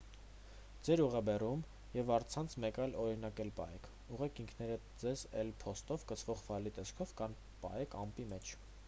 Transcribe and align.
ձեր 0.85 1.01
ուղեբեռում 1.01 1.59
և 1.97 2.13
առցանց 2.15 2.55
մեկ 2.63 2.79
այլ 2.85 2.95
օրինակ 3.03 3.41
էլ 3.45 3.51
պահեք 3.59 3.85
ուղարկեք 4.17 4.41
ինքներդ 4.45 4.89
ձեզ 5.05 5.25
էլ. 5.43 5.53
փոստով 5.65 6.07
կցվող 6.13 6.43
ֆայլի 6.47 6.75
տեսքով 6.79 7.13
կամ 7.21 7.37
պահեք 7.67 7.95
«ամպի» 8.07 8.27
մեջ: 8.35 8.55